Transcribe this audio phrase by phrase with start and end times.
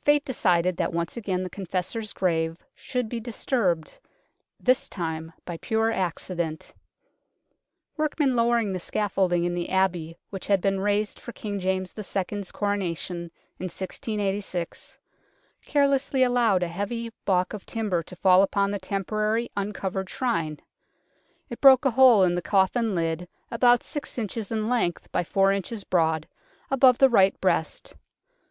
[0.00, 3.98] Fate decided that once again the Confessor's grave should be disturbed,
[4.58, 6.72] this time by pure accident.
[7.98, 12.42] Workmen lowering the scaffolding in the Abbey which had been raised for King James II.
[12.42, 14.96] 's Coronation in 1686
[15.66, 20.60] carelessly allowed a heavy baulk of timber to fall upon the tempor arily uncovered Shrine.
[21.50, 25.52] It broke a hole in the coffin lid about six inches in length by four
[25.52, 26.26] inches broad,
[26.70, 27.94] above the right breast.